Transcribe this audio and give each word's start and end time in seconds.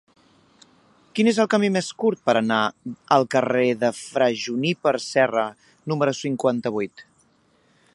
Quin 1.19 1.29
és 1.31 1.39
el 1.43 1.49
camí 1.53 1.69
més 1.75 1.89
curt 2.03 2.23
per 2.29 2.35
anar 2.41 2.61
al 3.17 3.27
carrer 3.37 3.69
de 3.85 3.93
Fra 4.01 4.33
Juníper 4.47 4.97
Serra 5.09 5.47
número 5.93 6.21
cinquanta-vuit? 6.25 7.11